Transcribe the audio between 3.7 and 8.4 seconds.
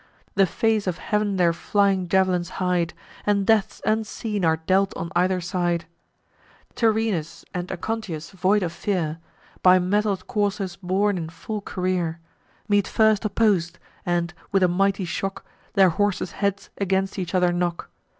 unseen are dealt on either side. Tyrrhenus, and Aconteus,